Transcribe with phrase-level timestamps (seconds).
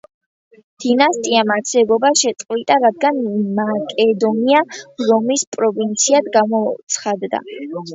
[0.85, 3.21] დინასტიამ არსებობა შეწყვიტა, რადგან
[3.61, 4.67] მაკედონია,
[5.15, 7.49] რომის პროვინციად გამოცხადდა.